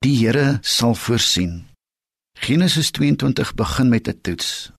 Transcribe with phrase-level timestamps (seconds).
[0.00, 1.66] Die Here sal voorsien.
[2.32, 4.72] Genesis 22 begin met 'n toets.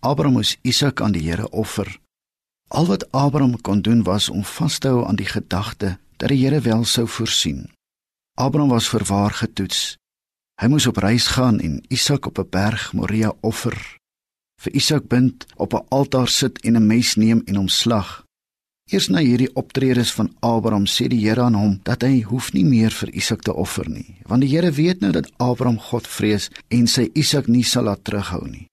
[0.00, 1.98] Abraham moes Isak aan die Here offer.
[2.68, 6.44] Al wat Abraham kon doen was om vas te hou aan die gedagte dat die
[6.44, 7.70] Here wel sou voorsien.
[8.34, 9.96] Abraham was verwaar getoets.
[10.60, 13.96] Hy moes op reis gaan en Isak op 'n berg Moria offer.
[14.60, 18.24] Vir Isak bind op 'n altaar sit en 'n mes neem en hom slag.
[18.90, 22.64] Eers na hierdie optredes van Abraham sê die Here aan hom dat hy hoef nie
[22.66, 26.48] meer vir Isak te offer nie, want die Here weet nou dat Abraham God vrees
[26.74, 28.66] en sy Isak nie sal laat terughou nie.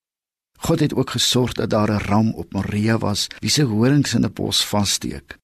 [0.66, 4.26] God het ook gesorg dat daar 'n ram op Moria was wie se horings in
[4.26, 5.38] 'n bos vassteek.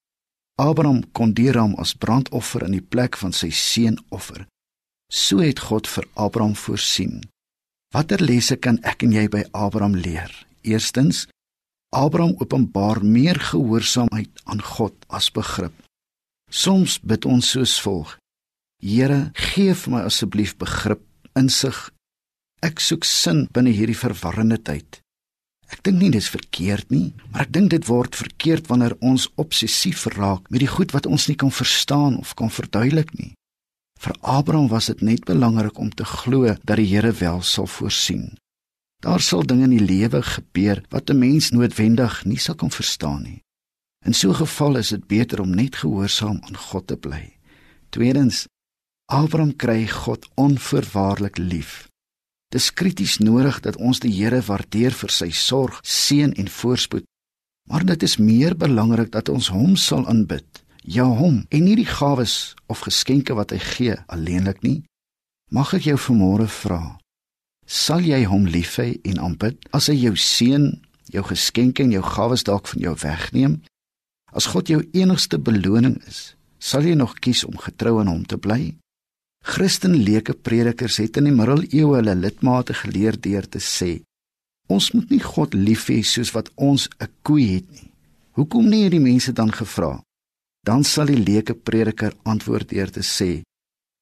[0.57, 4.47] Abraham kon die ram as brandoffer in die plek van sy seun offer.
[5.11, 7.21] So het God vir Abraham voorsien.
[7.93, 10.45] Watter lesse kan ek en jy by Abraham leer?
[10.61, 11.27] Eerstens,
[11.93, 15.73] Abraham openbaar meer gehoorsaamheid aan God as begrip.
[16.49, 18.17] Soms bid ons soos volg:
[18.81, 21.05] Here, gee vir my asseblief begrip,
[21.37, 21.77] insig.
[22.65, 24.99] Ek soek sin binne hierdie verwarrende tyd.
[25.73, 30.05] Ek dink nie dis verkeerd nie, maar ek dink dit word verkeerd wanneer ons obsessief
[30.17, 33.33] raak met die goed wat ons nie kan verstaan of kan verduidelik nie.
[34.03, 38.33] Vir Abraham was dit net belangrik om te glo dat die Here wel sal voorsien.
[39.03, 43.21] Daar sal dinge in die lewe gebeur wat 'n mens noodwendig nie sal kan verstaan
[43.21, 43.41] nie.
[44.05, 47.37] In so 'n geval is dit beter om net gehoorsaam aan God te bly.
[47.89, 48.47] Tweedens,
[49.05, 51.89] Abraham kry God onverwaarlik lief.
[52.49, 57.03] Dit is krities nodig dat ons die Here waardeer vir sy sorg, seën en voorspoed.
[57.69, 60.63] Maar dit is meer belangrik dat ons hom sal aanbid.
[60.81, 64.83] Ja, hom en nie die gawes of geskenke wat hy gee alleenlik nie.
[65.51, 66.97] Mag ek jou vanmôre vra,
[67.65, 70.69] sal jy hom lief hê en aanbid as hy jou seën,
[71.13, 73.61] jou geskenke en jou gawes dalk van jou wegneem?
[74.33, 78.37] As God jou enigste beloning is, sal jy nog kies om getrou aan hom te
[78.37, 78.73] bly?
[79.43, 84.01] Christenlike predikers het in die middeleeue hulle lidmate geleer deur te sê:
[84.71, 87.91] Ons moet nie God lief hê soos wat ons 'n koe het nie.
[88.39, 90.01] Hoekom nie hierdie mense dan gevra?
[90.65, 93.43] Dan sal die leuke prediker antwoord deur te sê: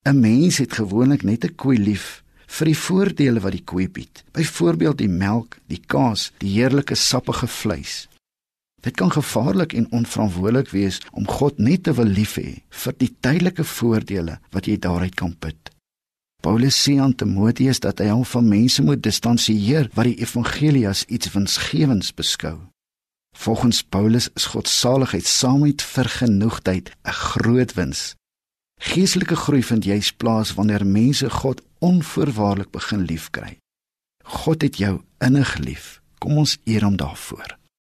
[0.06, 4.24] 'n Mens het gewoonlik net 'n koe lief vir die voordele wat die koei bied.
[4.36, 8.08] Byvoorbeeld die melk, die kaas, die heerlike sappige vleis.
[8.82, 13.12] Dit kan gevaarlik en onverantwoordelik wees om God net te wil lief hê vir die
[13.22, 15.70] tydelike voordele wat jy daaruit kan put.
[16.42, 21.06] Paulus sê aan Timoteus dat hy hom van mense moet distansieer wat die evangelie as
[21.06, 22.58] iets winsgewends beskou.
[23.38, 28.16] Volgens Paulus is God se saligheid saam met vergenoegdheid 'n groot wins.
[28.82, 33.58] Geestelike groei vind juis plaas wanneer mense God onvoorwaardelik begin liefkry.
[34.24, 36.00] God het jou innig lief.
[36.18, 37.61] Kom ons eer hom daarvoor.